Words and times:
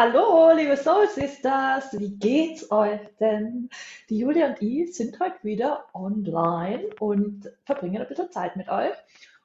Hallo, 0.00 0.52
liebe 0.54 0.76
Soul 0.76 1.08
Sisters, 1.08 1.86
wie 1.98 2.14
geht's 2.14 2.70
euch 2.70 3.00
denn? 3.18 3.68
Die 4.08 4.18
Julia 4.18 4.50
und 4.50 4.62
ich 4.62 4.94
sind 4.94 5.18
heute 5.18 5.42
wieder 5.42 5.86
online 5.92 6.90
und 7.00 7.50
verbringen 7.64 8.00
ein 8.00 8.06
bisschen 8.06 8.30
Zeit 8.30 8.54
mit 8.54 8.68
euch. 8.68 8.94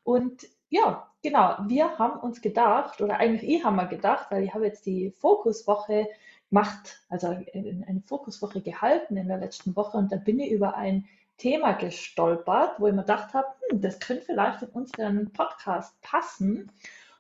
Und 0.04 0.46
ja, 0.70 1.10
genau, 1.24 1.56
wir 1.66 1.98
haben 1.98 2.20
uns 2.20 2.40
gedacht, 2.40 3.02
oder 3.02 3.18
eigentlich 3.18 3.50
ich 3.50 3.64
haben 3.64 3.78
wir 3.78 3.88
gedacht, 3.88 4.28
weil 4.30 4.44
ich 4.44 4.54
habe 4.54 4.66
jetzt 4.66 4.86
die 4.86 5.10
Fokuswoche 5.10 6.08
gemacht, 6.52 7.02
also 7.10 7.30
eine 7.30 8.04
Fokuswoche 8.06 8.62
gehalten 8.62 9.18
in 9.18 9.30
der 9.30 9.40
letzten 9.40 9.76
Woche 9.76 9.98
und 9.98 10.12
da 10.12 10.18
bin 10.18 10.40
ich 10.40 10.52
über 10.52 10.76
ein 10.76 11.08
Thema 11.38 11.72
gestolpert, 11.72 12.80
wo 12.80 12.86
ich 12.86 12.94
mir 12.94 13.02
gedacht 13.02 13.34
habe, 13.34 13.48
hm, 13.72 13.82
das 13.82 14.00
könnte 14.00 14.26
vielleicht 14.26 14.62
in 14.62 14.70
unseren 14.70 15.34
Podcast 15.34 16.00
passen. 16.04 16.72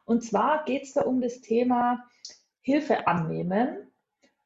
Und 0.06 0.24
zwar 0.24 0.66
geht 0.66 0.84
es 0.84 0.94
da 0.94 1.02
um 1.02 1.20
das 1.20 1.42
Thema 1.42 2.06
Hilfe 2.64 3.05
annehmen 3.08 3.91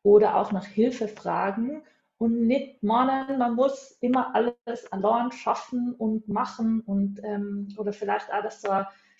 oder 0.03 0.35
auch 0.35 0.51
nach 0.51 0.65
Hilfe 0.65 1.07
fragen 1.07 1.83
und 2.17 2.47
nicht 2.47 2.83
meinen, 2.83 3.37
man 3.37 3.55
muss 3.55 3.91
immer 4.01 4.35
alles 4.35 4.91
allein 4.91 5.31
schaffen 5.31 5.93
und 5.93 6.27
machen 6.27 6.81
und 6.81 7.21
ähm, 7.23 7.69
oder 7.77 7.93
vielleicht 7.93 8.33
auch, 8.33 8.41
dass 8.41 8.61
so 8.61 8.69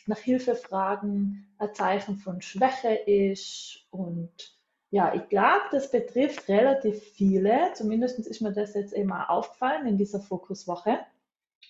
nach 0.07 0.17
Hilfe 0.17 0.55
fragen 0.55 1.47
ein 1.59 1.73
Zeichen 1.73 2.17
von 2.17 2.41
Schwäche 2.41 2.93
ist 2.93 3.85
und 3.91 4.57
ja, 4.89 5.13
ich 5.13 5.27
glaube, 5.27 5.65
das 5.71 5.91
betrifft 5.91 6.47
relativ 6.47 7.01
viele. 7.03 7.73
Zumindest 7.73 8.19
ist 8.19 8.41
mir 8.41 8.53
das 8.53 8.73
jetzt 8.73 8.95
auch 8.95 9.29
aufgefallen 9.29 9.85
in 9.85 9.97
dieser 9.97 10.21
Fokuswoche. 10.21 10.99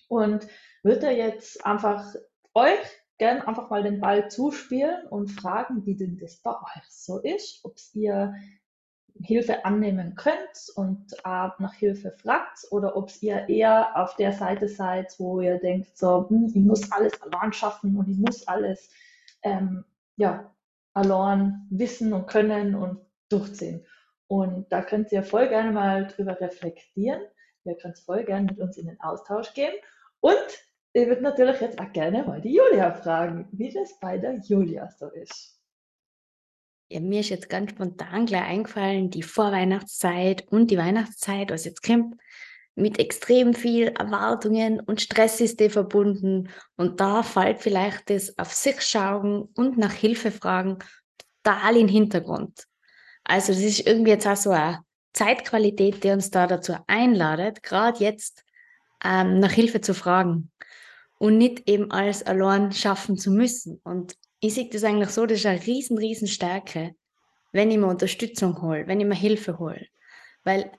Und 0.06 0.46
würde 0.84 1.10
jetzt 1.10 1.64
einfach 1.66 2.14
euch 2.54 2.78
gern 3.18 3.42
einfach 3.42 3.70
mal 3.70 3.82
den 3.82 4.00
Ball 4.00 4.30
zuspielen 4.30 5.06
und 5.08 5.28
fragen, 5.28 5.84
wie 5.84 5.96
denn 5.96 6.18
das 6.18 6.36
bei 6.36 6.52
euch 6.52 6.88
so 6.88 7.18
ist, 7.18 7.64
ob 7.64 7.76
ihr 7.94 8.34
Hilfe 9.20 9.64
annehmen 9.64 10.14
könnt 10.14 10.70
und 10.76 11.12
äh, 11.24 11.48
nach 11.58 11.74
Hilfe 11.74 12.12
fragt 12.12 12.66
oder 12.70 12.96
ob 12.96 13.10
ihr 13.20 13.48
eher 13.48 13.96
auf 13.96 14.14
der 14.16 14.32
Seite 14.32 14.68
seid, 14.68 15.14
wo 15.18 15.40
ihr 15.40 15.58
denkt, 15.58 15.96
so, 15.96 16.28
hm, 16.28 16.52
ich 16.54 16.62
muss 16.62 16.92
alles 16.92 17.20
allein 17.22 17.52
schaffen 17.52 17.96
und 17.96 18.08
ich 18.08 18.18
muss 18.18 18.46
alles 18.46 18.90
ähm, 19.42 19.84
ja, 20.16 20.54
allein 20.94 21.66
wissen 21.70 22.12
und 22.12 22.26
können 22.26 22.74
und 22.74 23.00
durchziehen. 23.28 23.86
Und 24.26 24.70
da 24.70 24.82
könnt 24.82 25.10
ihr 25.10 25.22
voll 25.22 25.48
gerne 25.48 25.72
mal 25.72 26.06
drüber 26.06 26.38
reflektieren. 26.40 27.22
Ihr 27.64 27.76
könnt 27.76 27.98
voll 27.98 28.24
gerne 28.24 28.46
mit 28.46 28.58
uns 28.60 28.76
in 28.76 28.86
den 28.86 29.00
Austausch 29.00 29.52
gehen. 29.54 29.72
Und 30.20 30.67
ich 30.92 31.06
würde 31.06 31.22
natürlich 31.22 31.60
jetzt 31.60 31.78
auch 31.78 31.92
gerne 31.92 32.22
mal 32.24 32.40
die 32.40 32.54
Julia 32.54 32.92
fragen, 32.92 33.48
wie 33.52 33.72
das 33.72 33.98
bei 34.00 34.18
der 34.18 34.38
Julia 34.38 34.88
so 34.90 35.08
ist. 35.08 35.58
Ja, 36.90 37.00
mir 37.00 37.20
ist 37.20 37.28
jetzt 37.28 37.50
ganz 37.50 37.70
spontan 37.72 38.24
gleich 38.24 38.44
eingefallen, 38.44 39.10
die 39.10 39.22
Vorweihnachtszeit 39.22 40.48
und 40.48 40.70
die 40.70 40.78
Weihnachtszeit, 40.78 41.50
was 41.50 41.66
jetzt 41.66 41.82
kommt, 41.82 42.16
mit 42.74 42.98
extrem 42.98 43.54
viel 43.54 43.88
Erwartungen 43.88 44.80
und 44.80 45.02
Stress 45.02 45.40
ist 45.40 45.60
die 45.60 45.68
verbunden. 45.68 46.48
Und 46.76 47.00
da 47.00 47.22
fällt 47.22 47.60
vielleicht 47.60 48.08
das 48.08 48.38
auf 48.38 48.52
sich 48.54 48.80
schauen 48.80 49.48
und 49.54 49.76
nach 49.76 49.92
Hilfe 49.92 50.30
fragen 50.30 50.78
total 51.42 51.76
in 51.76 51.86
den 51.86 51.88
Hintergrund. 51.88 52.64
Also 53.24 53.52
das 53.52 53.62
ist 53.62 53.86
irgendwie 53.86 54.12
jetzt 54.12 54.26
auch 54.26 54.36
so 54.36 54.50
eine 54.50 54.80
Zeitqualität, 55.12 56.02
die 56.04 56.10
uns 56.10 56.30
da 56.30 56.46
dazu 56.46 56.74
einladet, 56.86 57.62
gerade 57.62 57.98
jetzt 58.02 58.44
ähm, 59.04 59.40
nach 59.40 59.50
Hilfe 59.50 59.80
zu 59.80 59.94
fragen 59.94 60.50
und 61.18 61.38
nicht 61.38 61.68
eben 61.68 61.90
alles 61.90 62.22
allein 62.22 62.72
schaffen 62.72 63.16
zu 63.16 63.30
müssen. 63.30 63.80
Und 63.84 64.16
ich 64.40 64.54
sehe 64.54 64.68
das 64.68 64.84
eigentlich 64.84 65.10
so, 65.10 65.26
das 65.26 65.38
ist 65.38 65.46
eine 65.46 65.64
riesen, 65.66 65.98
riesen 65.98 66.28
Stärke, 66.28 66.94
wenn 67.52 67.70
ich 67.70 67.78
mir 67.78 67.86
Unterstützung 67.86 68.60
hole, 68.62 68.86
wenn 68.86 69.00
ich 69.00 69.06
mir 69.06 69.14
Hilfe 69.14 69.58
hole. 69.58 69.86
Weil 70.44 70.70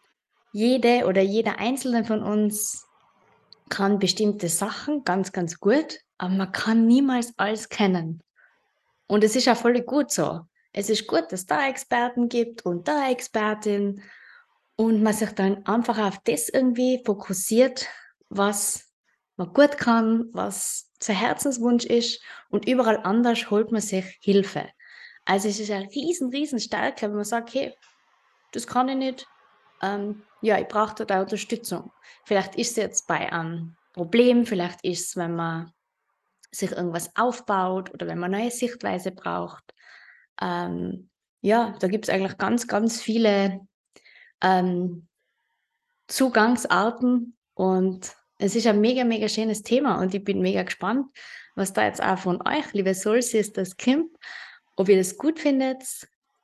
jede 0.51 1.05
oder 1.05 1.21
jeder 1.21 1.59
Einzelne 1.59 2.05
von 2.05 2.23
uns 2.23 2.85
kann 3.69 3.99
bestimmte 3.99 4.49
Sachen 4.49 5.03
ganz, 5.03 5.31
ganz 5.31 5.59
gut, 5.59 5.99
aber 6.17 6.33
man 6.33 6.51
kann 6.51 6.87
niemals 6.87 7.33
alles 7.37 7.69
kennen. 7.69 8.21
Und 9.07 9.23
es 9.23 9.35
ist 9.35 9.47
auch 9.47 9.57
voll 9.57 9.81
gut 9.81 10.11
so 10.11 10.41
es 10.71 10.89
ist 10.89 11.07
gut, 11.07 11.31
dass 11.31 11.45
da 11.45 11.67
Experten 11.67 12.29
gibt 12.29 12.65
und 12.65 12.87
da 12.87 13.09
Expertin 13.09 14.01
und 14.75 15.01
man 15.01 15.13
sich 15.13 15.31
dann 15.31 15.65
einfach 15.65 15.97
auf 15.99 16.19
das 16.23 16.49
irgendwie 16.49 17.01
fokussiert, 17.05 17.87
was 18.29 18.93
man 19.35 19.53
gut 19.53 19.77
kann, 19.77 20.25
was 20.33 20.91
sein 21.01 21.15
Herzenswunsch 21.15 21.85
ist 21.85 22.21
und 22.49 22.67
überall 22.67 22.97
anders 23.03 23.49
holt 23.49 23.71
man 23.71 23.81
sich 23.81 24.17
Hilfe. 24.21 24.69
Also 25.25 25.47
es 25.47 25.59
ist 25.59 25.71
eine 25.71 25.89
riesen, 25.89 26.29
riesen 26.29 26.59
Stärke, 26.59 27.07
wenn 27.07 27.15
man 27.15 27.23
sagt, 27.23 27.53
hey, 27.53 27.73
das 28.51 28.67
kann 28.67 28.89
ich 28.89 28.95
nicht, 28.95 29.27
ähm, 29.81 30.23
ja, 30.41 30.59
ich 30.59 30.67
brauche 30.67 31.05
da 31.05 31.21
Unterstützung. 31.21 31.91
Vielleicht 32.25 32.55
ist 32.55 32.71
es 32.71 32.75
jetzt 32.77 33.07
bei 33.07 33.31
einem 33.31 33.75
Problem, 33.93 34.45
vielleicht 34.45 34.83
ist 34.83 35.09
es, 35.09 35.15
wenn 35.15 35.35
man 35.35 35.71
sich 36.51 36.71
irgendwas 36.71 37.15
aufbaut 37.15 37.93
oder 37.93 38.07
wenn 38.07 38.19
man 38.19 38.31
neue 38.31 38.51
Sichtweise 38.51 39.11
braucht. 39.11 39.63
Ähm, 40.41 41.09
ja, 41.41 41.75
da 41.79 41.87
gibt 41.87 42.05
es 42.05 42.13
eigentlich 42.13 42.37
ganz, 42.37 42.67
ganz 42.67 43.01
viele 43.01 43.61
ähm, 44.41 45.07
Zugangsarten 46.07 47.37
und 47.53 48.15
es 48.39 48.55
ist 48.55 48.67
ein 48.67 48.79
mega, 48.79 49.03
mega 49.03 49.27
schönes 49.27 49.61
Thema 49.61 50.01
und 50.01 50.15
ich 50.15 50.23
bin 50.23 50.41
mega 50.41 50.63
gespannt, 50.63 51.07
was 51.55 51.73
da 51.73 51.85
jetzt 51.85 52.01
auch 52.01 52.17
von 52.17 52.41
euch, 52.47 52.73
liebe 52.73 52.95
Soul 52.95 53.21
Sisters, 53.21 53.75
kommt, 53.77 54.09
ob 54.77 54.87
ihr 54.87 54.97
das 54.97 55.17
gut 55.17 55.39
findet, 55.39 55.83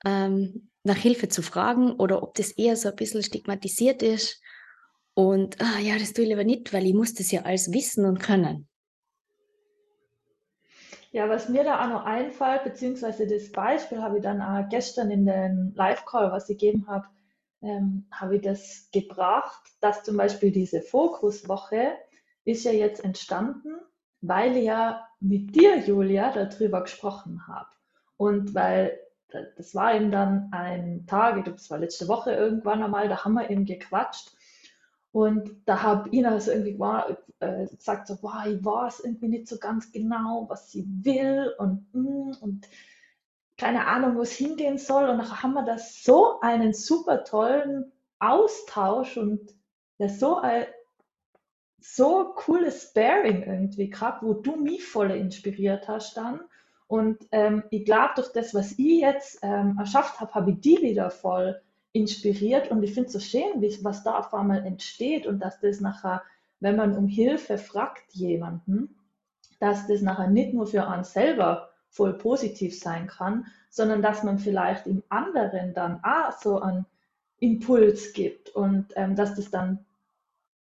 ähm, 0.06 0.70
nach 0.84 0.98
Hilfe 0.98 1.30
zu 1.30 1.42
fragen 1.42 1.94
oder 1.94 2.22
ob 2.22 2.36
das 2.36 2.52
eher 2.52 2.76
so 2.76 2.90
ein 2.90 2.96
bisschen 2.98 3.24
stigmatisiert 3.24 4.04
ist 4.04 4.42
und 5.14 5.60
ah, 5.62 5.80
ja, 5.80 5.98
das 5.98 6.12
tue 6.12 6.26
ich 6.26 6.30
lieber 6.30 6.44
nicht, 6.44 6.74
weil 6.74 6.86
ich 6.86 6.94
muss 6.94 7.14
das 7.14 7.32
ja 7.32 7.44
alles 7.44 7.72
wissen 7.72 8.06
und 8.06 8.20
können. 8.20 8.68
Ja, 11.12 11.30
was 11.30 11.48
mir 11.48 11.64
da 11.64 11.82
auch 11.82 11.90
noch 11.90 12.04
einfällt, 12.04 12.66
beziehungsweise 12.66 13.26
das 13.26 13.50
Beispiel 13.54 14.02
habe 14.02 14.18
ich 14.18 14.24
dann 14.24 14.42
auch 14.42 14.68
gestern 14.68 15.10
in 15.12 15.26
den 15.26 15.74
Live-Call, 15.74 16.30
was 16.34 16.50
ich 16.50 16.58
gegeben 16.58 16.88
habe, 16.88 17.08
ähm, 17.66 18.08
habe 18.12 18.38
ich 18.38 18.42
das 18.42 18.90
gebracht, 18.92 19.62
dass 19.82 20.04
zum 20.04 20.18
Beispiel 20.18 20.52
diese 20.52 20.82
Fokuswoche 20.82 21.94
ist 22.44 22.64
ja 22.64 22.72
jetzt 22.72 23.04
entstanden, 23.04 23.76
weil 24.22 24.56
ich 24.58 24.66
ja 24.66 25.08
mit 25.20 25.56
dir, 25.56 25.80
Julia, 25.80 26.32
darüber 26.32 26.82
gesprochen 26.82 27.48
habe. 27.48 27.70
Und 28.18 28.54
weil 28.54 29.00
das 29.58 29.76
war 29.76 29.96
eben 29.96 30.12
dann 30.12 30.50
ein 30.52 31.06
Tag, 31.08 31.38
ich 31.38 31.44
glaube, 31.44 31.58
das 31.58 31.70
war 31.70 31.80
letzte 31.80 32.08
Woche 32.08 32.32
irgendwann 32.32 32.84
einmal, 32.84 33.10
da 33.10 33.26
haben 33.26 33.34
wir 33.34 33.50
eben 33.50 33.66
gequatscht 33.66 34.32
und 35.12 35.62
da 35.66 35.82
habe 35.82 36.10
ich 36.12 36.26
also 36.26 36.52
irgendwie 36.52 36.80
war, 36.80 37.18
äh, 37.40 37.68
gesagt, 37.68 38.08
so, 38.08 38.18
wow, 38.22 38.46
ich 38.46 38.64
weiß 38.64 39.02
irgendwie 39.02 39.30
nicht 39.30 39.48
so 39.48 39.58
ganz 39.58 39.92
genau, 39.92 40.46
was 40.50 40.72
sie 40.72 40.86
will 40.88 41.54
und, 41.58 41.88
mm, 41.94 42.32
und 42.42 42.68
keine 43.58 43.88
Ahnung, 43.88 44.16
wo 44.16 44.22
es 44.22 44.34
hingehen 44.34 44.78
soll. 44.78 45.10
Und 45.10 45.18
dann 45.18 45.42
haben 45.42 45.54
wir 45.54 45.64
da 45.64 45.78
so 45.78 46.40
einen 46.42 46.74
super 46.74 47.24
tollen 47.24 47.92
Austausch 48.20 49.18
und 49.18 49.54
ja, 49.98 50.10
so 50.10 50.38
ein 50.38 50.66
so 51.80 52.34
cooles 52.36 52.90
Sparing 52.90 53.44
irgendwie 53.44 53.90
gehabt, 53.90 54.24
wo 54.24 54.34
du 54.34 54.56
mich 54.56 54.84
voll 54.84 55.12
inspiriert 55.12 55.88
hast 55.88 56.18
dann. 56.18 56.42
Und 56.88 57.28
ähm, 57.32 57.64
ich 57.70 57.86
glaube, 57.86 58.14
durch 58.16 58.32
das, 58.32 58.54
was 58.54 58.72
ich 58.74 59.02
jetzt 59.02 59.40
ähm, 59.42 59.78
erschafft 59.80 60.20
habe, 60.20 60.34
habe 60.34 60.52
ich 60.52 60.62
die 60.62 60.82
wieder 60.82 61.10
voll 61.10 61.62
inspiriert 61.94 62.70
und 62.72 62.84
ich 62.84 62.94
finde 62.94 63.08
es 63.08 63.14
so 63.14 63.20
schön, 63.20 63.62
wie, 63.62 63.78
was 63.84 64.04
da 64.04 64.20
auf 64.20 64.34
einmal 64.34 64.66
entsteht 64.66 65.26
und 65.26 65.40
dass 65.40 65.60
das 65.62 65.80
nachher, 65.80 66.24
wenn 66.60 66.76
man 66.76 66.96
um 66.98 67.08
Hilfe 67.08 67.58
fragt 67.58 68.14
jemanden, 68.14 69.00
dass 69.60 69.88
das 69.88 70.02
nachher 70.02 70.28
nicht 70.28 70.54
nur 70.54 70.68
für 70.68 70.88
einen 70.88 71.06
selber 71.06 71.70
voll 71.96 72.18
positiv 72.18 72.78
sein 72.78 73.08
kann, 73.08 73.48
sondern 73.70 74.02
dass 74.02 74.24
man 74.24 74.38
vielleicht 74.38 74.86
im 74.86 75.02
anderen 75.10 75.74
dann 75.74 76.04
auch 76.04 76.32
so 76.42 76.60
einen 76.60 76.86
Impuls 77.40 78.14
gibt 78.14 78.50
und 78.50 78.88
ähm, 78.96 79.16
dass 79.16 79.36
das 79.36 79.50
dann 79.50 79.86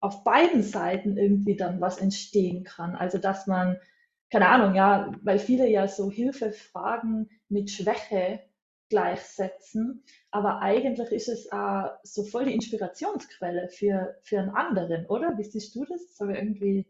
auf 0.01 0.23
beiden 0.25 0.63
Seiten 0.63 1.17
irgendwie 1.17 1.55
dann 1.55 1.79
was 1.79 1.97
entstehen 1.97 2.65
kann. 2.65 2.95
Also 2.95 3.17
dass 3.17 3.47
man, 3.47 3.79
keine 4.29 4.49
Ahnung, 4.49 4.75
ja, 4.75 5.11
weil 5.21 5.39
viele 5.39 5.67
ja 5.69 5.87
so 5.87 6.11
Hilfe 6.11 6.51
fragen 6.51 7.29
mit 7.47 7.71
Schwäche 7.71 8.41
gleichsetzen. 8.89 10.03
Aber 10.29 10.61
eigentlich 10.61 11.09
ist 11.11 11.29
es 11.29 11.45
äh, 11.45 11.89
so 12.03 12.23
voll 12.23 12.45
die 12.45 12.53
Inspirationsquelle 12.53 13.69
für, 13.69 14.17
für 14.23 14.39
einen 14.39 14.49
anderen, 14.49 15.05
oder? 15.05 15.37
Wie 15.37 15.43
siehst 15.43 15.73
du 15.75 15.85
das? 15.85 16.01
Das 16.17 16.19
irgendwie, 16.27 16.85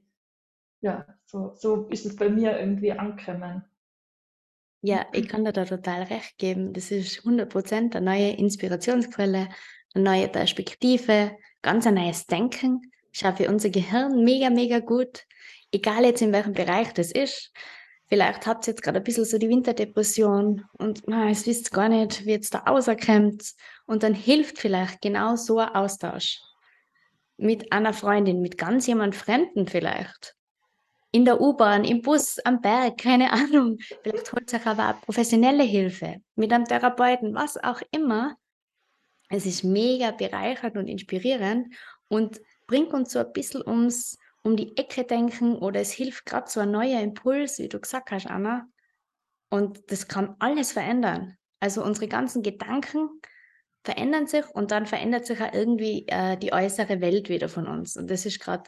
ja, 0.81 1.06
so, 1.25 1.53
so 1.56 1.88
ist 1.89 2.06
es 2.06 2.15
bei 2.15 2.29
mir 2.29 2.59
irgendwie 2.59 2.94
angekommen. 2.94 3.63
Ja, 4.85 5.06
ich 5.13 5.30
kann 5.30 5.45
dir 5.45 5.53
da 5.53 5.63
total 5.63 6.03
recht 6.03 6.38
geben. 6.38 6.74
Das 6.74 6.91
ist 6.91 7.21
100% 7.21 7.95
eine 7.95 8.01
neue 8.01 8.31
Inspirationsquelle, 8.31 9.47
eine 9.94 10.03
neue 10.03 10.27
Perspektive, 10.27 11.38
ganz 11.62 11.88
ein 11.88 11.94
neues 11.94 12.25
Denken. 12.25 12.81
Auch 13.24 13.38
für 13.38 13.47
unser 13.47 13.69
Gehirn 13.69 14.25
mega, 14.25 14.50
mega 14.50 14.80
gut. 14.80 15.24
Egal 15.71 16.03
jetzt 16.03 16.21
in 16.21 16.33
welchem 16.33 16.51
Bereich 16.51 16.91
das 16.91 17.13
ist. 17.13 17.53
Vielleicht 18.07 18.45
habt 18.45 18.68
ihr 18.68 18.71
jetzt 18.71 18.83
gerade 18.83 18.97
ein 18.97 19.06
bisschen 19.06 19.24
so 19.24 19.38
die 19.38 19.47
Winterdepression 19.47 20.65
und 20.74 21.03
na, 21.07 21.29
es 21.29 21.47
wisst 21.47 21.71
gar 21.71 21.88
nicht, 21.88 22.25
wie 22.25 22.31
jetzt 22.31 22.53
da 22.53 22.59
rauskommt. 22.59 23.53
Und 23.86 24.03
dann 24.03 24.13
hilft 24.13 24.59
vielleicht 24.59 25.00
genau 25.00 25.38
so 25.38 25.59
ein 25.59 25.69
Austausch 25.69 26.41
mit 27.38 27.71
einer 27.71 27.94
Freundin, 27.94 28.41
mit 28.41 28.57
ganz 28.57 28.86
jemand 28.86 29.15
Fremden 29.15 29.65
vielleicht. 29.65 30.36
In 31.15 31.25
der 31.25 31.39
U-Bahn, 31.39 31.83
im 31.83 32.01
Bus, 32.01 32.39
am 32.39 32.60
Berg, 32.60 32.98
keine 32.98 33.31
Ahnung. 33.31 33.77
Vielleicht 34.01 34.33
holt 34.33 34.51
euch 34.51 34.65
aber 34.65 34.89
auch 34.89 35.01
professionelle 35.01 35.63
Hilfe 35.63 36.18
mit 36.36 36.51
einem 36.51 36.65
Therapeuten, 36.65 37.36
was 37.36 37.56
auch 37.63 37.81
immer. 37.92 38.36
Es 39.30 39.45
ist 39.45 39.63
mega 39.63 40.10
bereichernd 40.10 40.75
und 40.75 40.88
inspirierend 40.88 41.74
und 42.07 42.42
bringt 42.65 42.94
uns 42.94 43.12
so 43.12 43.19
ein 43.19 43.31
bisschen 43.31 43.62
ums 43.65 44.18
um 44.42 44.57
die 44.57 44.75
Ecke 44.75 45.04
denken 45.04 45.56
oder 45.56 45.80
es 45.80 45.92
hilft 45.92 46.25
gerade 46.25 46.50
so 46.50 46.60
ein 46.60 46.71
neuer 46.71 47.00
Impuls, 47.00 47.60
wie 47.60 47.69
du 47.69 47.80
gesagt 47.80 48.12
hast, 48.12 48.27
Anna. 48.27 48.68
Und 49.50 49.92
das 49.92 50.07
kann 50.07 50.36
alles 50.39 50.71
verändern. 50.71 51.38
Also 51.60 51.83
unsere 51.83 52.07
ganzen 52.07 52.42
Gedanken 52.42 53.21
verändern 53.83 54.27
sich 54.27 54.45
und 54.50 54.71
dann 54.71 54.88
verändert 54.88 55.27
sich 55.27 55.39
auch 55.42 55.54
irgendwie 55.54 56.06
äh, 56.07 56.38
die 56.38 56.51
äußere 56.54 57.01
Welt 57.01 57.30
wieder 57.30 57.50
von 57.50 57.68
uns. 57.68 57.95
Und 57.95 58.10
das 58.10 58.25
ist 58.25 58.39
gerade 58.39 58.63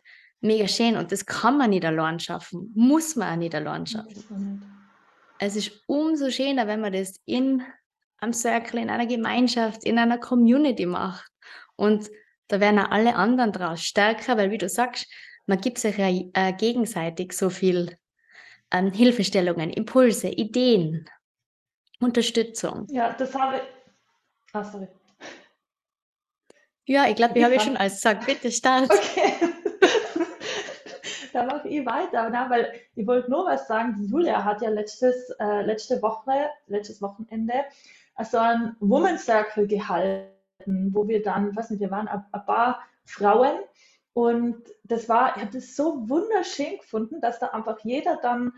mega 0.46 0.68
schön 0.68 0.96
und 0.96 1.12
das 1.12 1.26
kann 1.26 1.58
man 1.58 1.72
nicht 1.72 1.86
allein 1.86 2.20
schaffen, 2.20 2.72
muss 2.76 3.16
man 3.16 3.34
auch 3.34 3.38
nicht 3.38 3.56
allein 3.56 3.86
schaffen. 3.86 4.64
Es 5.40 5.56
ist 5.56 5.72
umso 5.88 6.30
schöner, 6.30 6.68
wenn 6.68 6.82
man 6.82 6.94
das 6.94 7.20
in 7.26 7.62
einem 8.20 8.34
Circle, 8.34 8.80
in 8.80 8.90
einer 8.90 9.06
Gemeinschaft, 9.06 9.84
in 9.84 10.00
einer 10.00 10.18
Community 10.18 10.86
macht. 10.86 11.30
Und 11.76 12.10
da 12.48 12.60
werden 12.60 12.80
auch 12.80 12.92
alle 12.92 13.16
anderen 13.16 13.52
draus 13.52 13.82
stärker, 13.82 14.38
weil 14.38 14.52
wie 14.52 14.58
du 14.58 14.70
sagst, 14.70 15.12
man 15.46 15.60
gibt 15.60 15.78
sich 15.78 15.98
ja 15.98 16.08
äh, 16.08 16.54
gegenseitig 16.54 17.34
so 17.34 17.50
viel 17.50 17.98
ähm, 18.72 18.92
Hilfestellungen, 18.92 19.70
Impulse, 19.70 20.30
Ideen, 20.30 21.08
Unterstützung. 22.00 22.88
Ja, 22.90 23.14
das 23.14 23.34
habe 23.36 23.58
ich. 23.58 23.62
Ah, 24.54 24.64
sorry. 24.64 24.88
Ja, 26.86 27.08
ich 27.10 27.16
glaube, 27.16 27.38
ich 27.38 27.44
habe 27.44 27.60
schon 27.60 27.78
alles 27.78 27.96
gesagt. 27.96 28.26
Bitte 28.26 28.52
start. 28.52 28.90
Okay. 28.92 29.34
Da 31.36 31.46
mache 31.46 31.68
ich 31.68 31.86
weiter, 31.86 32.30
na, 32.30 32.50
weil 32.50 32.74
ich 32.96 33.06
wollte 33.06 33.30
nur 33.30 33.46
was 33.46 33.68
sagen. 33.68 33.96
Die 34.00 34.08
Julia 34.08 34.44
hat 34.44 34.62
ja 34.62 34.70
letztes, 34.70 35.30
äh, 35.40 35.62
letzte 35.62 36.02
Woche, 36.02 36.50
letztes 36.68 37.02
Wochenende 37.02 37.66
also 38.16 38.38
ein 38.38 38.76
Women's 38.80 39.26
Circle 39.26 39.68
gehalten, 39.68 40.94
wo 40.94 41.08
wir 41.08 41.22
dann, 41.22 41.56
weiß 41.56 41.70
nicht, 41.70 41.82
wir 41.82 41.92
waren 41.92 42.08
ein, 42.08 42.24
ein 42.32 42.46
paar 42.46 42.82
Frauen 43.06 43.60
und 44.14 44.64
das 44.86 45.10
war, 45.10 45.36
ich 45.36 45.44
habe 45.44 45.52
das 45.54 45.76
so 45.76 46.10
wunderschön 46.10 46.78
gefunden, 46.78 47.20
dass 47.20 47.40
da 47.40 47.48
einfach 47.48 47.80
jeder 47.84 48.18
dann, 48.22 48.54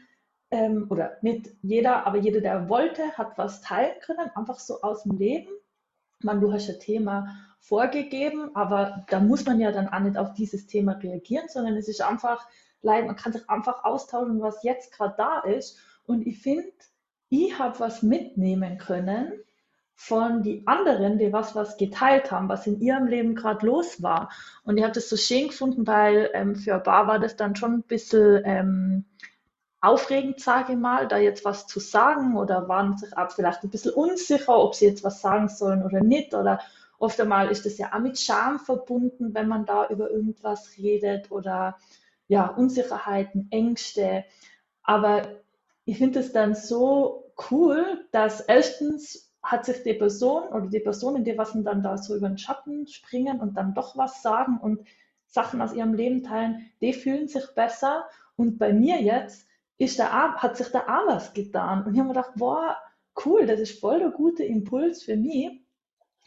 ähm, 0.52 0.88
oder 0.90 1.18
nicht 1.22 1.50
jeder, 1.64 2.06
aber 2.06 2.20
jeder, 2.20 2.40
der 2.40 2.70
wollte, 2.70 3.18
hat 3.18 3.38
was 3.38 3.62
teilen 3.62 4.00
können, 4.02 4.30
einfach 4.36 4.60
so 4.60 4.82
aus 4.82 5.04
dem 5.04 5.18
Leben. 5.18 5.50
Man, 6.22 6.40
du 6.40 6.54
hast 6.54 6.70
ein 6.70 6.80
Thema 6.80 7.36
vorgegeben, 7.60 8.56
aber 8.56 9.04
da 9.10 9.20
muss 9.20 9.46
man 9.46 9.60
ja 9.60 9.72
dann 9.72 9.90
auch 9.90 10.00
nicht 10.00 10.18
auf 10.18 10.34
dieses 10.34 10.68
Thema 10.68 10.94
reagieren, 10.94 11.48
sondern 11.50 11.76
es 11.76 11.88
ist 11.88 12.02
einfach, 12.02 12.48
man 12.88 13.16
kann 13.16 13.34
sich 13.34 13.50
einfach 13.50 13.84
austauschen, 13.84 14.42
was 14.42 14.64
jetzt 14.64 14.92
gerade 14.92 15.16
da 15.18 15.40
ist. 15.40 15.78
Und 16.06 16.26
ich 16.26 16.42
finde, 16.42 16.72
ich 17.30 17.58
habe 17.60 17.80
was 17.80 18.04
mitnehmen 18.04 18.78
können, 18.78 19.34
von 20.00 20.44
die 20.44 20.62
anderen, 20.68 21.18
die 21.18 21.34
was 21.34 21.56
was 21.56 21.76
geteilt 21.76 22.32
haben, 22.32 22.48
was 22.50 22.68
in 22.68 22.80
ihrem 22.80 23.08
Leben 23.08 23.34
gerade 23.34 23.66
los 23.66 24.02
war. 24.04 24.30
Und 24.64 24.78
ich 24.78 24.84
habe 24.84 24.94
das 24.94 25.10
so 25.10 25.18
schön 25.18 25.48
gefunden, 25.48 25.88
weil 25.88 26.30
ähm, 26.34 26.56
für 26.56 26.76
ein 26.76 26.84
Bar 26.84 27.08
war 27.08 27.20
das 27.20 27.36
dann 27.36 27.56
schon 27.56 27.74
ein 27.74 27.82
bisschen 27.82 28.42
ähm, 28.46 29.06
aufregend, 29.82 30.40
sage 30.40 30.74
ich 30.74 30.80
mal, 30.80 31.08
da 31.08 31.18
jetzt 31.18 31.44
was 31.46 31.66
zu 31.66 31.80
sagen 31.80 32.38
oder 32.38 32.68
waren 32.68 32.96
sich 32.96 33.18
auch 33.18 33.32
vielleicht 33.32 33.64
ein 33.64 33.72
bisschen 33.72 33.94
unsicher, 33.94 34.58
ob 34.58 34.76
sie 34.76 34.86
jetzt 34.86 35.04
was 35.04 35.20
sagen 35.20 35.50
sollen 35.50 35.84
oder 35.84 36.02
nicht. 36.02 36.36
Oder 36.36 36.60
oft 37.00 37.20
einmal 37.20 37.50
ist 37.50 37.66
das 37.66 37.80
ja 37.80 37.92
auch 37.92 38.00
mit 38.00 38.20
Scham 38.20 38.60
verbunden, 38.60 39.34
wenn 39.34 39.48
man 39.48 39.66
da 39.66 39.88
über 39.90 40.12
irgendwas 40.12 40.78
redet 40.78 41.32
oder 41.32 41.76
ja, 42.28 42.48
Unsicherheiten, 42.48 43.48
Ängste. 43.52 44.26
Aber 44.84 45.42
ich 45.86 45.98
finde 45.98 46.20
es 46.20 46.32
dann 46.34 46.56
so 46.56 47.32
cool, 47.52 48.06
dass 48.12 48.42
erstens 48.42 49.34
hat 49.44 49.66
sich 49.66 49.84
die 49.84 49.94
Person 49.94 50.50
oder 50.50 50.68
die 50.68 50.80
Personen, 50.80 51.24
die 51.24 51.38
was 51.38 51.54
dann 51.54 51.82
da 51.84 51.98
so 51.98 52.16
über 52.16 52.28
den 52.28 52.38
Schatten 52.38 52.88
springen 52.88 53.40
und 53.40 53.56
dann 53.56 53.74
doch 53.74 53.96
was 53.98 54.22
sagen 54.22 54.60
und 54.62 54.82
Sachen 55.28 55.62
aus 55.62 55.74
ihrem 55.74 55.94
Leben 55.94 56.24
teilen, 56.24 56.70
die 56.82 56.94
fühlen 56.94 57.28
sich 57.28 57.46
besser. 57.56 58.06
Und 58.36 58.58
bei 58.58 58.74
mir 58.74 59.02
jetzt 59.02 59.48
ist 59.78 60.00
da, 60.00 60.36
hat 60.36 60.58
sich 60.58 60.68
da 60.70 60.82
auch 60.82 61.08
was 61.08 61.34
getan. 61.34 61.86
Und 61.86 61.94
ich 61.94 62.00
habe 62.00 62.10
mir 62.10 62.16
gedacht, 62.16 62.34
boah, 62.36 62.78
cool, 63.26 63.46
das 63.46 63.60
ist 63.60 63.80
voll 63.80 64.00
der 64.00 64.10
gute 64.10 64.44
Impuls 64.44 65.04
für 65.04 65.16
mich. 65.16 65.62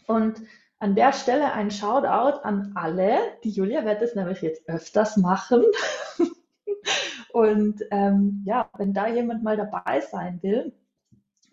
Und 0.06 0.40
an 0.80 0.94
der 0.94 1.12
Stelle 1.12 1.52
ein 1.52 1.70
Shoutout 1.70 2.40
an 2.42 2.72
alle. 2.74 3.18
Die 3.44 3.50
Julia 3.50 3.84
wird 3.84 4.02
das 4.02 4.14
nämlich 4.14 4.40
jetzt 4.40 4.68
öfters 4.68 5.16
machen. 5.16 5.64
Und 7.32 7.82
ähm, 7.90 8.42
ja, 8.44 8.68
wenn 8.76 8.92
da 8.92 9.06
jemand 9.06 9.42
mal 9.42 9.56
dabei 9.56 10.00
sein 10.00 10.40
will, 10.42 10.72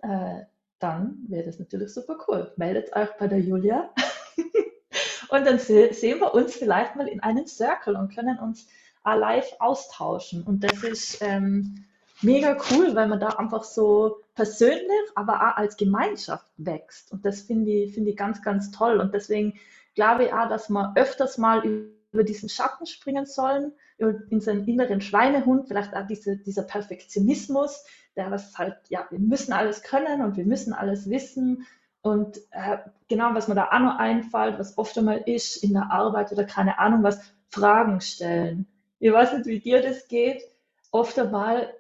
äh, 0.02 0.42
dann 0.80 1.18
wäre 1.28 1.44
das 1.44 1.60
natürlich 1.60 1.94
super 1.94 2.18
cool. 2.28 2.52
Meldet 2.56 2.96
euch 2.96 3.10
bei 3.20 3.28
der 3.28 3.40
Julia 3.40 3.94
und 5.30 5.46
dann 5.46 5.60
se 5.60 5.94
sehen 5.94 6.20
wir 6.20 6.34
uns 6.34 6.56
vielleicht 6.56 6.96
mal 6.96 7.08
in 7.08 7.20
einem 7.22 7.48
Circle 7.48 7.96
und 7.96 8.14
können 8.14 8.40
uns 8.40 8.68
live 9.04 9.56
austauschen. 9.60 10.44
Und 10.44 10.64
das 10.64 10.84
ist 10.84 11.22
ähm, 11.22 11.86
mega 12.22 12.58
cool, 12.72 12.96
weil 12.96 13.08
man 13.08 13.20
da 13.20 13.30
einfach 13.30 13.64
so 13.64 14.22
persönlich, 14.36 14.88
aber 15.16 15.36
auch 15.36 15.58
als 15.58 15.78
Gemeinschaft 15.78 16.48
wächst. 16.58 17.12
Und 17.12 17.26
das 17.26 17.42
finde 17.42 17.72
ich, 17.72 17.94
find 17.94 18.08
ich 18.08 18.18
ganz, 18.18 18.42
ganz 18.42 18.72
toll. 18.72 19.00
Und 19.00 19.14
deswegen 19.14 19.60
glaube 19.96 20.26
ich 20.26 20.34
auch, 20.34 20.50
dass 20.50 20.70
wir 20.70 20.94
öfters 20.96 21.38
mal 21.38 21.64
über 21.66 22.24
diesen 22.24 22.50
Schatten 22.50 22.86
springen 22.86 23.26
sollen, 23.26 23.74
in 23.98 24.42
seinen 24.42 24.68
inneren 24.68 25.02
Schweinehund, 25.02 25.68
vielleicht 25.68 25.96
auch 25.96 26.06
diese, 26.06 26.38
dieser 26.38 26.64
Perfektionismus, 26.64 27.84
der 28.16 28.30
was 28.30 28.58
halt, 28.58 28.78
ja, 28.90 29.08
wir 29.10 29.20
müssen 29.20 29.54
alles 29.54 29.82
können 29.82 30.22
und 30.22 30.38
wir 30.38 30.46
müssen 30.46 30.74
alles 30.74 31.10
wissen. 31.10 31.66
Und 32.02 32.38
äh, 32.52 32.78
genau, 33.08 33.34
was 33.34 33.48
mir 33.48 33.56
da 33.56 33.70
auch 33.72 33.80
noch 33.80 33.98
einfällt, 33.98 34.60
was 34.60 34.78
oft 34.78 34.98
einmal 34.98 35.24
ist 35.26 35.64
in 35.64 35.74
der 35.74 35.92
Arbeit 35.92 36.32
oder 36.32 36.44
keine 36.44 36.80
Ahnung 36.80 37.04
was, 37.04 37.20
Fragen 37.50 38.02
stellen. 38.02 38.68
Ich 39.00 39.12
weiß 39.12 39.34
nicht, 39.34 39.46
wie 39.46 39.60
dir 39.60 39.82
das 39.82 40.08
geht. 40.08 40.44
Oft 40.92 41.18
einmal, 41.18 41.74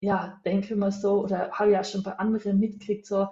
ja, 0.00 0.40
denke 0.44 0.76
mir 0.76 0.92
so, 0.92 1.22
oder 1.24 1.50
habe 1.52 1.72
ja 1.72 1.84
schon 1.84 2.02
bei 2.02 2.18
anderen 2.18 2.58
mitgekriegt, 2.58 3.06
so, 3.06 3.28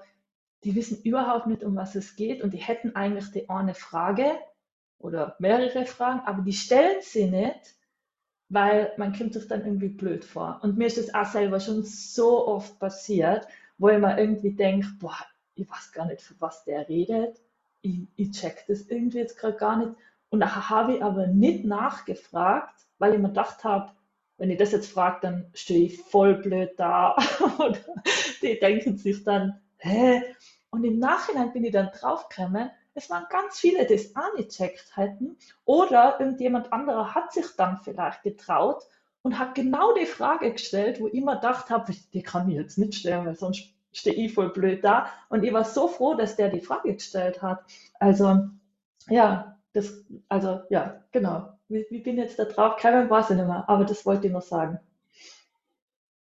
die 0.65 0.75
wissen 0.75 1.03
überhaupt 1.03 1.47
nicht, 1.47 1.65
um 1.65 1.77
was 1.77 1.95
es 1.95 2.17
geht 2.17 2.43
und 2.43 2.53
die 2.53 2.59
hätten 2.59 2.95
eigentlich 2.97 3.31
die 3.33 3.49
eine 3.49 3.75
Frage 3.75 4.27
oder 4.99 5.37
mehrere 5.39 5.87
Fragen, 5.87 6.21
aber 6.21 6.43
die 6.43 6.53
stellen 6.53 7.01
sie 7.01 7.27
nicht, 7.31 7.77
weil 8.49 8.93
man 8.97 9.17
kommt 9.17 9.35
sich 9.35 9.47
dann 9.47 9.65
irgendwie 9.65 9.89
blöd 9.89 10.25
vor. 10.25 10.61
Und 10.63 10.77
mir 10.77 10.87
ist 10.87 10.99
das 10.99 11.15
auch 11.15 11.27
selber 11.27 11.61
schon 11.61 11.85
so 11.85 12.47
oft 12.49 12.79
passiert, 12.79 13.47
wo 13.77 13.89
ich 13.89 13.99
mir 13.99 14.19
irgendwie 14.19 14.53
denke, 14.55 14.89
boah, 14.99 15.17
ich 15.55 15.69
weiß 15.71 15.93
gar 15.93 16.07
nicht, 16.07 16.23
für 16.23 16.35
was 16.41 16.65
der 16.65 16.89
redet. 16.89 17.41
Ich, 17.83 18.01
ich 18.17 18.31
check 18.33 18.65
das 18.67 18.83
irgendwie 18.83 19.19
jetzt 19.19 19.39
gerade 19.39 19.57
gar 19.57 19.77
nicht. 19.77 19.93
Und 20.31 20.41
nachher 20.41 20.69
habe 20.71 20.97
ich 20.97 21.03
aber 21.03 21.27
nicht 21.27 21.65
nachgefragt, 21.65 22.87
weil 22.99 23.15
ich 23.15 23.21
mir 23.21 23.29
gedacht 23.29 23.65
habe, 23.65 23.93
wenn 24.39 24.51
ich 24.51 24.59
das 24.59 24.73
jetzt 24.73 24.91
frage, 24.91 25.19
dann 25.23 25.51
stehe 25.53 25.87
ich 25.87 26.01
voll 26.01 26.35
blöd 26.37 26.71
da. 26.77 27.17
Die 28.43 28.59
denken 28.59 28.97
sich 28.97 29.25
dann, 29.25 29.61
hä? 29.79 30.23
Und 30.71 30.85
im 30.85 30.99
Nachhinein 30.99 31.53
bin 31.53 31.65
ich 31.65 31.73
dann 31.73 31.91
draufgekommen, 31.91 32.71
es 32.95 33.11
waren 33.11 33.27
ganz 33.31 33.59
viele, 33.61 33.87
die 33.87 33.95
es 33.95 34.15
auch 34.17 34.35
nicht 34.37 34.51
checkt 34.51 34.97
hätten. 34.97 35.37
Oder 35.65 36.17
irgendjemand 36.19 36.73
anderer 36.73 37.15
hat 37.15 37.33
sich 37.33 37.47
dann 37.57 37.79
vielleicht 37.79 38.23
getraut 38.23 38.85
und 39.23 39.39
hat 39.39 39.55
genau 39.55 39.95
die 39.95 40.07
Frage 40.07 40.53
gestellt, 40.53 41.01
wo 41.01 41.07
ich 41.07 41.15
immer 41.15 41.37
gedacht 41.37 41.71
habe, 41.71 41.93
die 42.13 42.23
kann 42.23 42.49
ich 42.49 42.57
jetzt 42.57 42.79
nicht 42.79 42.95
stellen, 42.95 43.27
weil 43.27 43.37
sonst 43.37 43.73
stehe 43.93 44.17
ich 44.17 44.35
voll 44.35 44.51
blöd 44.51 44.85
da. 44.85 45.07
Und 45.29 45.45
ich 45.45 45.53
war 45.53 45.65
so 45.65 45.89
froh, 45.89 46.15
dass 46.15 46.37
der 46.37 46.49
die 46.49 46.61
Frage 46.61 46.95
gestellt 46.95 47.41
hat. 47.41 47.65
Also, 48.01 48.49
ja, 49.09 49.57
das, 49.73 50.05
also, 50.29 50.61
ja, 50.71 51.05
genau. 51.13 51.58
Wie, 51.69 51.87
wie 51.91 52.01
bin 52.01 52.15
ich 52.15 52.25
jetzt 52.25 52.39
da 52.39 52.45
drauf? 52.45 52.77
Keiner 52.77 53.09
weiß 53.09 53.31
ich 53.31 53.37
nicht 53.37 53.47
mehr, 53.47 53.69
aber 53.69 53.85
das 53.85 54.05
wollte 54.07 54.27
ich 54.27 54.33
noch 54.33 54.43
sagen. 54.43 54.79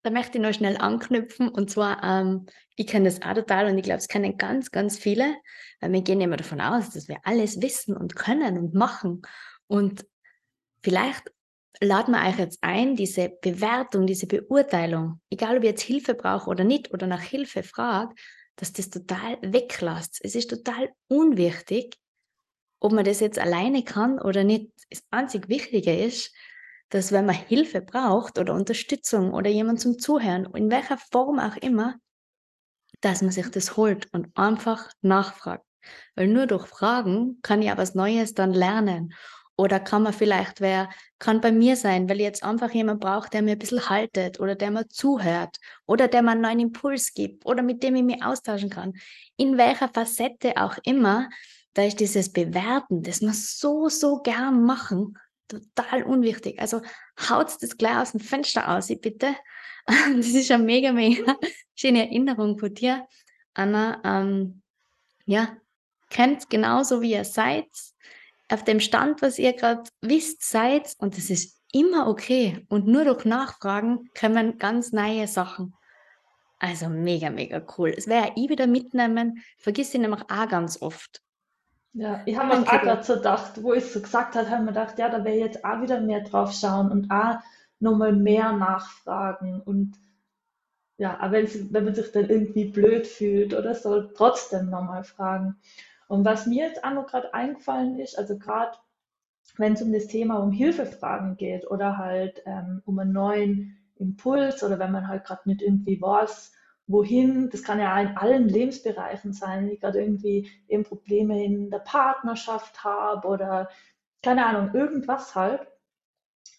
Da 0.03 0.11
möchte 0.11 0.39
ich 0.39 0.45
noch 0.45 0.55
schnell 0.55 0.77
anknüpfen 0.77 1.49
und 1.49 1.71
zwar, 1.71 2.03
ähm, 2.03 2.47
ich 2.77 2.87
kenne 2.87 3.07
das 3.07 3.23
auch 3.23 3.35
total 3.35 3.67
und 3.67 3.77
ich 3.77 3.83
glaube, 3.83 3.99
es 3.99 4.09
kennen 4.09 4.39
ganz, 4.39 4.71
ganz 4.71 4.99
viele, 4.99 5.35
weil 5.81 5.93
wir 5.93 6.03
gehen 6.03 6.21
immer 6.21 6.37
davon 6.37 6.61
aus, 6.61 6.91
dass 6.91 7.09
wir 7.09 7.19
alles 7.25 7.61
wissen 7.61 7.97
und 7.97 8.15
können 8.15 8.57
und 8.57 8.75
machen. 8.75 9.23
Und 9.67 10.07
vielleicht 10.83 11.33
laden 11.81 12.15
wir 12.15 12.29
euch 12.29 12.39
jetzt 12.39 12.59
ein, 12.63 12.95
diese 12.95 13.31
Bewertung, 13.43 14.07
diese 14.07 14.27
Beurteilung, 14.27 15.21
egal 15.29 15.59
ob 15.59 15.65
ihr 15.65 15.71
jetzt 15.71 15.83
Hilfe 15.83 16.15
braucht 16.15 16.47
oder 16.47 16.65
nicht 16.65 16.93
oder 16.95 17.07
nach 17.07 17.23
Hilfe 17.23 17.63
fragt, 17.63 18.19
dass 18.55 18.73
das 18.73 18.89
total 18.89 19.39
weglasst. 19.43 20.21
Es 20.23 20.35
ist 20.35 20.49
total 20.49 20.89
unwichtig, 21.09 21.97
ob 22.81 22.93
man 22.93 23.05
das 23.05 23.21
jetzt 23.21 23.39
alleine 23.39 23.83
kann 23.83 24.19
oder 24.21 24.45
nicht. 24.45 24.71
Das 24.91 25.03
einzig 25.11 25.49
Wichtige 25.49 25.97
ist, 25.97 26.33
dass 26.91 27.13
wenn 27.13 27.27
man 27.27 27.35
Hilfe 27.35 27.81
braucht 27.81 28.39
oder 28.39 28.55
Unterstützung 28.55 29.33
oder 29.33 29.51
jemand 29.51 29.81
zum 29.81 29.99
Zuhören, 29.99 30.47
in 30.55 30.71
welcher 30.71 30.99
Form 30.99 31.39
auch 31.39 31.57
immer, 31.57 31.97
dass 33.01 33.23
man 33.23 33.33
sich 33.33 33.51
das 33.51 33.77
holt 33.77 34.13
und 34.13 34.37
einfach 34.37 34.91
nachfragt. 35.03 35.65
Weil 36.15 36.29
nur 36.29 36.47
durch 36.47 36.67
Fragen 36.67 37.39
kann 37.43 37.61
ich 37.61 37.69
ja 37.69 37.77
was 37.77 37.95
Neues 37.95 38.35
dann 38.35 38.53
lernen. 38.53 39.15
Oder 39.59 39.81
kann 39.81 40.03
man 40.03 40.13
vielleicht, 40.13 40.61
wer 40.61 40.91
kann 41.19 41.41
bei 41.41 41.51
mir 41.51 41.77
sein, 41.77 42.11
weil 42.11 42.19
ich 42.19 42.25
jetzt 42.25 42.45
einfach 42.45 42.73
jemand 42.73 43.01
braucht, 43.01 43.33
der 43.33 43.41
mir 43.41 43.53
ein 43.53 43.59
bisschen 43.59 43.89
haltet 43.89 44.39
oder 44.39 44.55
der 44.55 44.71
mir 44.71 44.87
zuhört 44.89 45.57
oder 45.87 46.09
der 46.09 46.23
mir 46.23 46.33
einen 46.33 46.43
neuen 46.43 46.61
Impuls 46.61 47.15
gibt 47.15 47.47
oder 47.47 47.63
mit 47.63 47.83
dem 47.83 47.97
ich 47.97 48.03
mich 48.03 48.23
austauschen 48.23 48.69
kann. 48.69 48.93
In 49.39 49.57
welcher 49.57 49.89
Facette 49.89 50.59
auch 50.59 50.77
immer, 50.85 51.31
da 51.77 51.85
ist 51.85 52.01
dieses 52.01 52.33
Bewerten, 52.33 53.03
das 53.03 53.21
wir 53.21 53.35
so, 53.35 53.91
so 53.91 54.23
gern 54.23 54.65
machen, 54.65 55.19
total 55.47 56.05
unwichtig. 56.05 56.59
Also 56.59 56.81
haut 57.29 57.55
das 57.61 57.77
gleich 57.77 57.99
aus 57.99 58.13
dem 58.13 58.21
Fenster 58.21 58.75
aus, 58.75 58.89
bitte. 58.89 59.37
Das 60.17 60.27
ist 60.27 60.51
eine 60.51 60.65
mega, 60.65 60.91
mega 60.91 61.37
schöne 61.77 62.09
Erinnerung 62.09 62.59
von 62.59 62.75
dir, 62.75 63.07
Anna. 63.55 64.01
Ähm, 64.05 64.63
ja, 65.27 65.57
kennt 66.11 66.51
genauso 66.51 67.03
wie 67.03 67.13
ihr 67.13 67.25
seid, 67.25 67.69
auf 68.49 68.65
dem 68.65 68.81
Stand, 68.81 69.23
was 69.23 69.39
ihr 69.39 69.53
gerade 69.53 69.89
wisst, 70.01 70.43
seid, 70.43 70.95
und 70.99 71.17
das 71.17 71.31
ist 71.31 71.61
immer 71.73 72.09
okay. 72.09 72.65
Und 72.69 72.89
nur 72.89 73.05
durch 73.05 73.25
Nachfragen 73.25 74.11
kommen 74.19 74.59
ganz 74.59 74.91
neue 74.91 75.29
Sachen. 75.29 75.75
Also 76.59 76.89
mega, 76.89 77.31
mega 77.31 77.65
cool. 77.77 77.93
Das 77.93 78.09
wäre 78.09 78.33
ich 78.35 78.49
wieder 78.49 78.67
mitnehmen, 78.67 79.45
vergiss 79.59 79.95
ich 79.95 80.01
nämlich 80.01 80.23
auch 80.23 80.49
ganz 80.49 80.81
oft. 80.83 81.23
Ja, 81.99 82.21
ich 82.27 82.37
habe 82.37 82.49
mir 82.49 82.61
auch 82.61 82.83
gerade 82.83 83.03
so 83.03 83.15
gedacht, 83.15 83.63
wo 83.63 83.73
ich 83.73 83.85
es 83.85 83.95
so 83.95 84.03
gesagt 84.03 84.37
habe, 84.37 84.51
habe 84.51 84.57
ich 84.57 84.67
mir 84.67 84.73
gedacht, 84.75 84.99
ja, 84.99 85.09
da 85.09 85.25
werde 85.25 85.39
ich 85.39 85.45
jetzt 85.45 85.65
auch 85.65 85.81
wieder 85.81 85.99
mehr 85.99 86.21
drauf 86.21 86.53
schauen 86.53 86.91
und 86.91 87.11
auch 87.11 87.39
nochmal 87.81 88.13
mehr 88.13 88.53
nachfragen 88.53 89.63
und 89.63 89.99
ja, 90.99 91.19
aber 91.21 91.33
wenn, 91.33 91.73
wenn 91.73 91.85
man 91.85 91.95
sich 91.95 92.13
dann 92.13 92.29
irgendwie 92.29 92.67
blöd 92.67 93.07
fühlt 93.07 93.55
oder 93.55 93.75
so, 93.75 94.03
trotzdem 94.03 94.69
nochmal 94.69 95.05
fragen. 95.05 95.57
Und 96.09 96.25
was 96.25 96.47
mir 96.47 96.67
jetzt 96.69 96.85
auch 96.85 96.93
noch 96.93 97.07
gerade 97.07 97.33
eingefallen 97.33 97.99
ist, 97.99 98.19
also 98.19 98.39
gerade 98.39 98.77
wenn 99.57 99.73
es 99.73 99.83
um 99.83 99.93
das 99.93 100.07
Thema 100.07 100.37
um 100.37 100.53
Hilfefragen 100.53 101.37
geht 101.39 101.71
oder 101.71 101.97
halt 101.97 102.43
ähm, 102.45 102.83
um 102.85 102.99
einen 102.99 103.13
neuen 103.13 103.79
Impuls 103.97 104.63
oder 104.63 104.79
wenn 104.79 104.93
man 104.93 105.09
halt 105.09 105.25
gerade 105.25 105.49
nicht 105.49 105.63
irgendwie 105.63 106.01
weiß, 106.01 106.53
wohin, 106.87 107.51
das 107.51 107.63
kann 107.63 107.81
ja 107.81 108.01
in 108.01 108.17
allen 108.17 108.49
Lebensbereichen 108.49 109.33
sein, 109.33 109.65
wenn 109.67 109.73
ich 109.73 109.81
gerade 109.81 110.01
irgendwie 110.01 110.51
eben 110.69 110.85
Probleme 110.85 111.45
in 111.45 111.71
der 111.71 111.81
Partnerschaft 111.81 112.85
habe 112.85 113.27
oder 113.29 113.69
keine 114.23 114.47
Ahnung, 114.47 114.75
irgendwas 114.75 115.35
halt. 115.35 115.67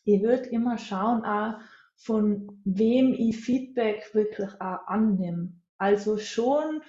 Ich 0.05 0.21
würde 0.21 0.49
immer 0.49 0.77
schauen, 0.77 1.25
auch, 1.25 1.59
von 1.95 2.61
wem 2.63 3.13
ich 3.13 3.37
Feedback 3.37 4.13
wirklich 4.13 4.49
auch 4.61 4.87
annehme. 4.87 5.51
Also 5.77 6.17
schon 6.17 6.81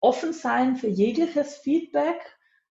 offen 0.00 0.32
sein 0.32 0.76
für 0.76 0.88
jegliches 0.88 1.56
Feedback, 1.56 2.20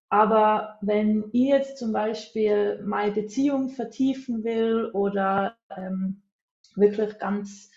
aber 0.08 0.78
wenn 0.82 1.24
ich 1.32 1.48
jetzt 1.48 1.78
zum 1.78 1.92
Beispiel 1.92 2.82
meine 2.84 3.12
Beziehung 3.12 3.70
vertiefen 3.70 4.44
will 4.44 4.90
oder 4.92 5.56
ähm, 5.74 6.22
wirklich 6.76 7.18
ganz 7.18 7.71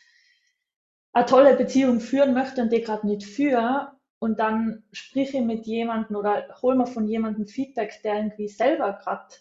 eine 1.15 1.25
tolle 1.25 1.55
Beziehung 1.55 1.99
führen 1.99 2.33
möchte 2.33 2.61
und 2.61 2.71
die 2.71 2.81
gerade 2.81 3.07
nicht 3.07 3.25
führe, 3.25 3.95
und 4.19 4.39
dann 4.39 4.83
sprich 4.91 5.33
ich 5.33 5.41
mit 5.41 5.65
jemandem 5.65 6.15
oder 6.15 6.47
hol 6.61 6.75
mir 6.75 6.87
von 6.87 7.07
jemandem 7.07 7.47
Feedback, 7.47 8.01
der 8.03 8.15
irgendwie 8.15 8.47
selber 8.47 8.93
gerade 8.93 9.35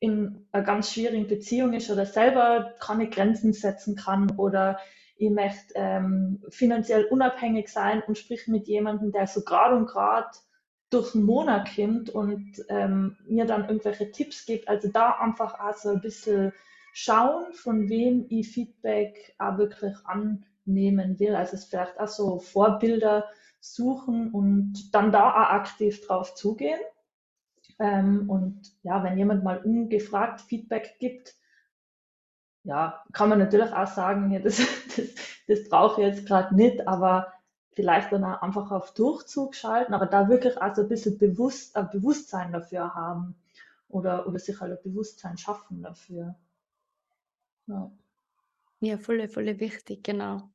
in 0.00 0.46
einer 0.52 0.64
ganz 0.64 0.92
schwierigen 0.92 1.28
Beziehung 1.28 1.72
ist 1.72 1.90
oder 1.90 2.04
selber 2.04 2.74
keine 2.80 3.08
Grenzen 3.08 3.52
setzen 3.52 3.96
kann 3.96 4.32
oder 4.36 4.78
ich 5.16 5.30
möchte 5.30 5.72
ähm, 5.76 6.42
finanziell 6.48 7.04
unabhängig 7.04 7.68
sein 7.68 8.02
und 8.06 8.18
sprich 8.18 8.48
mit 8.48 8.66
jemandem, 8.66 9.12
der 9.12 9.28
so 9.28 9.42
gerade 9.42 9.76
und 9.76 9.86
gerade 9.86 10.28
durch 10.90 11.12
den 11.12 11.22
Monat 11.22 11.70
kommt 11.74 12.10
und 12.10 12.52
ähm, 12.68 13.16
mir 13.26 13.46
dann 13.46 13.68
irgendwelche 13.68 14.10
Tipps 14.10 14.44
gibt. 14.44 14.68
Also 14.68 14.88
da 14.88 15.12
einfach 15.20 15.58
auch 15.60 15.74
so 15.74 15.90
ein 15.90 16.00
bisschen 16.00 16.52
schauen, 16.92 17.52
von 17.54 17.88
wem 17.88 18.26
ich 18.28 18.48
Feedback 18.48 19.34
auch 19.38 19.56
wirklich 19.58 19.94
annehmen 20.66 21.18
will. 21.18 21.34
Also 21.34 21.56
es 21.56 21.64
vielleicht 21.64 21.98
auch 21.98 22.08
so 22.08 22.38
Vorbilder 22.38 23.26
suchen 23.60 24.30
und 24.32 24.94
dann 24.94 25.12
da 25.12 25.30
auch 25.30 25.50
aktiv 25.50 26.04
drauf 26.06 26.34
zugehen. 26.34 26.80
Ähm, 27.78 28.28
und 28.28 28.72
ja, 28.82 29.02
wenn 29.02 29.18
jemand 29.18 29.44
mal 29.44 29.58
ungefragt 29.58 30.40
Feedback 30.40 30.96
gibt, 30.98 31.36
ja, 32.64 33.02
kann 33.12 33.28
man 33.28 33.38
natürlich 33.38 33.72
auch 33.72 33.86
sagen, 33.86 34.30
ja, 34.30 34.40
das, 34.40 34.56
das, 34.96 35.08
das 35.48 35.68
brauche 35.68 36.00
ich 36.00 36.08
jetzt 36.08 36.26
gerade 36.26 36.54
nicht, 36.54 36.86
aber 36.86 37.32
vielleicht 37.72 38.12
dann 38.12 38.24
auch 38.24 38.42
einfach 38.42 38.70
auf 38.70 38.92
Durchzug 38.94 39.54
schalten, 39.54 39.94
aber 39.94 40.06
da 40.06 40.28
wirklich 40.28 40.60
auch 40.60 40.74
so 40.74 40.82
ein 40.82 40.88
bisschen 40.88 41.18
bewusst, 41.18 41.76
ein 41.76 41.90
Bewusstsein 41.90 42.52
dafür 42.52 42.94
haben 42.94 43.36
oder, 43.88 44.26
oder 44.26 44.38
sich 44.38 44.60
halt 44.60 44.72
ein 44.72 44.82
Bewusstsein 44.82 45.38
schaffen 45.38 45.82
dafür. 45.82 46.34
Ja, 47.66 47.90
ja 48.82 48.98
voll, 48.98 49.28
voll 49.28 49.58
wichtig, 49.60 50.04
genau. 50.04 50.50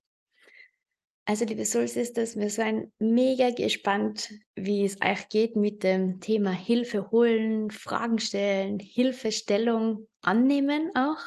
Also, 1.30 1.44
liebe 1.44 1.66
Soul 1.66 1.90
Sisters, 1.90 2.38
wir 2.38 2.50
sind 2.50 2.92
mega 3.00 3.50
gespannt, 3.50 4.30
wie 4.56 4.86
es 4.86 4.96
euch 5.02 5.28
geht 5.28 5.58
mit 5.58 5.84
dem 5.84 6.22
Thema 6.22 6.52
Hilfe 6.52 7.12
holen, 7.12 7.70
Fragen 7.70 8.18
stellen, 8.20 8.80
Hilfestellung 8.80 10.08
annehmen 10.22 10.90
auch. 10.96 11.20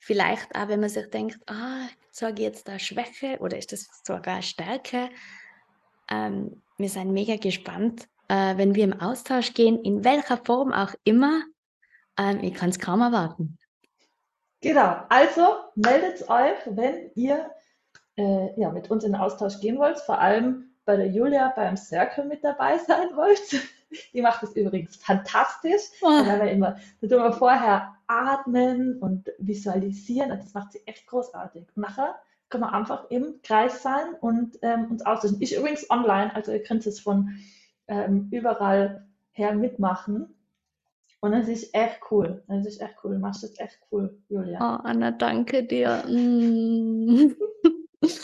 Vielleicht 0.00 0.56
auch, 0.56 0.66
wenn 0.68 0.80
man 0.80 0.88
sich 0.88 1.08
denkt, 1.10 1.38
ah, 1.46 1.86
sage 2.10 2.42
ich 2.42 2.48
jetzt 2.48 2.66
da 2.66 2.78
Schwäche 2.80 3.38
oder 3.38 3.56
ist 3.56 3.70
das 3.70 3.88
sogar 4.02 4.42
Stärke? 4.42 5.10
Ähm, 6.10 6.62
wir 6.76 6.88
sind 6.88 7.12
mega 7.12 7.36
gespannt, 7.36 8.08
äh, 8.26 8.56
wenn 8.56 8.74
wir 8.74 8.84
im 8.84 9.00
Austausch 9.00 9.54
gehen, 9.54 9.80
in 9.84 10.04
welcher 10.04 10.38
Form 10.38 10.72
auch 10.72 10.94
immer. 11.04 11.42
Ähm, 12.18 12.40
ich 12.42 12.54
kann 12.54 12.70
es 12.70 12.80
kaum 12.80 13.00
erwarten. 13.00 13.58
Genau, 14.66 14.96
also 15.10 15.42
meldet 15.76 16.28
euch, 16.28 16.58
wenn 16.66 17.12
ihr 17.14 17.52
äh, 18.16 18.60
ja, 18.60 18.72
mit 18.72 18.90
uns 18.90 19.04
in 19.04 19.12
den 19.12 19.20
Austausch 19.20 19.60
gehen 19.60 19.78
wollt, 19.78 20.00
vor 20.00 20.18
allem 20.18 20.74
bei 20.84 20.96
der 20.96 21.06
Julia 21.06 21.52
beim 21.54 21.76
Circle 21.76 22.24
mit 22.24 22.42
dabei 22.42 22.76
sein 22.86 23.14
wollt. 23.14 23.62
Die 24.12 24.22
macht 24.22 24.42
das 24.42 24.56
übrigens 24.56 24.96
fantastisch. 24.96 25.82
Oh. 26.02 26.08
Da 26.08 26.40
wir 26.42 26.50
immer, 26.50 26.78
da 27.00 27.06
tun 27.06 27.22
wir 27.22 27.32
vorher 27.32 27.94
atmen 28.08 28.98
und 28.98 29.30
visualisieren 29.38 30.32
und 30.32 30.42
das 30.42 30.52
macht 30.52 30.72
sie 30.72 30.84
echt 30.84 31.06
großartig. 31.06 31.68
Und 31.76 31.82
nachher 31.82 32.16
können 32.48 32.64
wir 32.64 32.72
einfach 32.72 33.08
im 33.08 33.40
Kreis 33.44 33.84
sein 33.84 34.14
und 34.20 34.58
ähm, 34.62 34.90
uns 34.90 35.06
austauschen. 35.06 35.40
Ich 35.40 35.56
übrigens 35.56 35.88
online, 35.90 36.34
also 36.34 36.50
ihr 36.50 36.64
könnt 36.64 36.84
es 36.88 36.98
von 36.98 37.36
ähm, 37.86 38.30
überall 38.32 39.06
her 39.30 39.54
mitmachen. 39.54 40.35
Und 41.26 41.32
es 41.32 41.48
ist 41.48 41.74
echt 41.74 41.98
cool. 42.12 42.44
Es 42.46 42.66
ist 42.66 42.80
echt 42.80 42.94
cool. 43.02 43.14
Du 43.14 43.18
machst 43.18 43.42
das 43.42 43.58
echt 43.58 43.80
cool, 43.90 44.16
Julia. 44.28 44.58
Oh, 44.60 44.80
Anna, 44.84 45.10
danke 45.10 45.64
dir. 45.64 46.04
Mm. 46.06 47.34
Ich 48.02 48.20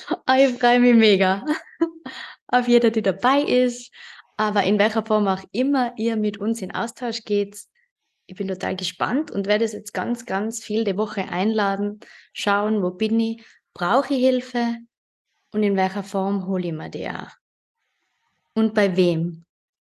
freue 0.59 0.79
mich 0.79 0.95
mega 0.95 1.45
auf 2.47 2.69
jeder, 2.69 2.91
die 2.91 3.03
dabei 3.03 3.41
ist. 3.41 3.93
Aber 4.37 4.63
in 4.63 4.79
welcher 4.79 5.05
Form 5.05 5.27
auch 5.27 5.43
immer 5.51 5.93
ihr 5.97 6.17
mit 6.17 6.39
uns 6.39 6.63
in 6.63 6.73
Austausch 6.73 7.25
geht, 7.25 7.59
ich 8.27 8.37
bin 8.37 8.47
total 8.47 8.77
gespannt 8.77 9.33
und 9.33 9.49
werde 9.49 9.65
es 9.65 9.73
jetzt 9.73 9.93
ganz, 9.93 10.25
ganz 10.25 10.63
viel 10.63 10.85
die 10.85 10.97
Woche 10.97 11.29
einladen, 11.29 11.99
schauen, 12.33 12.83
wo 12.83 12.91
bin 12.91 13.19
ich, 13.19 13.45
brauche 13.75 14.15
ich 14.15 14.25
Hilfe 14.25 14.77
und 15.53 15.65
in 15.65 15.75
welcher 15.75 16.05
Form 16.05 16.47
hole 16.47 16.69
ich 16.69 16.73
mir 16.73 16.91
die 16.91 17.09
auch. 17.09 17.31
Und 18.55 18.75
bei 18.75 18.97
wem? 18.97 19.45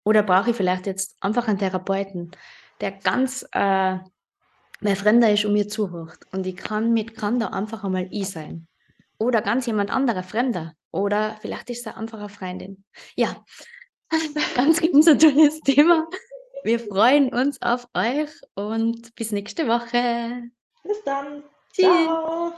Oder 0.04 0.22
brauche 0.22 0.50
ich 0.50 0.56
vielleicht 0.56 0.86
jetzt 0.86 1.16
einfach 1.20 1.48
einen 1.48 1.58
Therapeuten, 1.58 2.30
der 2.82 2.92
ganz 2.92 3.46
äh, 3.52 3.98
mein 4.80 4.96
Fremder 4.96 5.32
ist 5.32 5.44
und 5.44 5.54
mir 5.54 5.68
zuhört. 5.68 6.18
Und 6.32 6.46
ich 6.46 6.56
kann 6.56 6.92
mit 6.92 7.16
kann 7.16 7.38
da 7.38 7.48
einfach 7.48 7.84
einmal 7.84 8.08
ich 8.10 8.28
sein 8.28 8.68
oder 9.18 9.40
ganz 9.40 9.66
jemand 9.66 9.90
anderer, 9.90 10.22
Fremder. 10.22 10.74
Oder 10.90 11.38
vielleicht 11.40 11.70
ist 11.70 11.86
es 11.86 11.94
einfach 11.94 12.18
eine 12.18 12.28
Freundin. 12.28 12.84
Ja, 13.16 13.42
ganz, 14.54 14.80
ganz 14.80 15.08
ein 15.08 15.18
tolles 15.18 15.60
Thema. 15.60 16.06
Wir 16.64 16.78
freuen 16.78 17.32
uns 17.32 17.60
auf 17.62 17.88
euch 17.94 18.30
und 18.54 19.14
bis 19.14 19.32
nächste 19.32 19.66
Woche. 19.66 20.50
Bis 20.82 21.02
dann. 21.04 21.44
Tschüss. 21.72 21.86
Ciao. 21.86 22.52